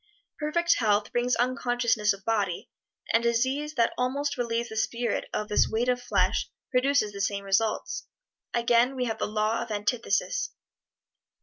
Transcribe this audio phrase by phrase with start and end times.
[0.39, 2.71] Perfect health brings unconsciousness of body,
[3.13, 7.43] and disease that almost relieves the spirit of this weight of flesh produces the same
[7.43, 8.07] results.
[8.51, 10.53] Again we have the Law of Antithesis.